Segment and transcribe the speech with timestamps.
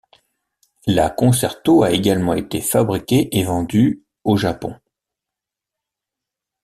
[0.87, 4.75] La Concerto a également été fabriquée et vendue au Japon.